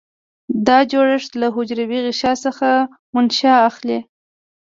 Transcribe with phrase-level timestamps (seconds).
[0.67, 2.69] دا جوړښت له حجروي غشا څخه
[3.13, 3.99] منشأ اخلي.